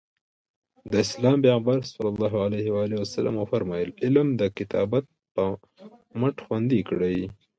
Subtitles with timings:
[0.91, 1.93] د اسلام پیغمبر ص
[3.41, 5.43] وفرمایل علم د کتابت په
[6.19, 7.19] مټ خوندي کړئ.